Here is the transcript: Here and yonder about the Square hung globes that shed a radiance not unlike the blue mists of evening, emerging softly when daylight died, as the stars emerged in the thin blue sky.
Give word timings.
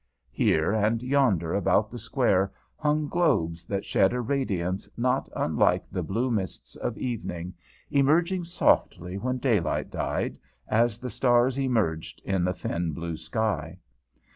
Here 0.31 0.71
and 0.73 1.03
yonder 1.03 1.53
about 1.53 1.91
the 1.91 1.99
Square 1.99 2.53
hung 2.75 3.07
globes 3.07 3.67
that 3.67 3.85
shed 3.85 4.13
a 4.13 4.19
radiance 4.21 4.89
not 4.97 5.29
unlike 5.35 5.85
the 5.91 6.01
blue 6.01 6.31
mists 6.31 6.75
of 6.75 6.97
evening, 6.97 7.53
emerging 7.91 8.45
softly 8.45 9.19
when 9.19 9.37
daylight 9.37 9.91
died, 9.91 10.39
as 10.67 10.97
the 10.97 11.11
stars 11.11 11.59
emerged 11.59 12.19
in 12.25 12.43
the 12.43 12.51
thin 12.53 12.93
blue 12.93 13.15
sky. 13.15 13.77